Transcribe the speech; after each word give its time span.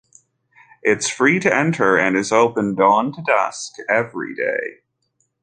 It 0.81 0.97
is 0.97 1.07
free 1.09 1.39
to 1.41 1.55
enter 1.55 1.95
and 1.95 2.17
is 2.17 2.31
open 2.31 2.73
dawn 2.73 3.13
to 3.13 3.21
dusk 3.21 3.73
every 3.87 4.33
day. 4.33 4.79